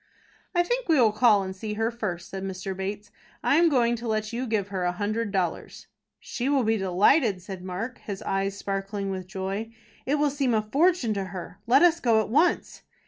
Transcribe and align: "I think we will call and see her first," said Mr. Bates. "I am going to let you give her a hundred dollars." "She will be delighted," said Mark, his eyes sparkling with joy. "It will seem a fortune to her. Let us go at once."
"I 0.55 0.63
think 0.63 0.89
we 0.89 0.99
will 0.99 1.11
call 1.11 1.43
and 1.43 1.55
see 1.55 1.75
her 1.75 1.91
first," 1.91 2.29
said 2.31 2.41
Mr. 2.43 2.75
Bates. 2.75 3.11
"I 3.43 3.57
am 3.57 3.69
going 3.69 3.95
to 3.97 4.07
let 4.07 4.33
you 4.33 4.47
give 4.47 4.69
her 4.69 4.83
a 4.83 4.91
hundred 4.91 5.29
dollars." 5.31 5.85
"She 6.19 6.49
will 6.49 6.63
be 6.63 6.75
delighted," 6.75 7.39
said 7.43 7.63
Mark, 7.63 7.99
his 7.99 8.23
eyes 8.23 8.57
sparkling 8.57 9.11
with 9.11 9.27
joy. 9.27 9.75
"It 10.07 10.15
will 10.15 10.31
seem 10.31 10.55
a 10.55 10.63
fortune 10.63 11.13
to 11.13 11.25
her. 11.25 11.59
Let 11.67 11.83
us 11.83 11.99
go 11.99 12.19
at 12.19 12.29
once." 12.29 12.81